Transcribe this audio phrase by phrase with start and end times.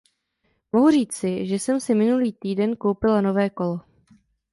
[0.71, 3.79] Mohu říci, že jsem si minulý týden koupila nové kolo.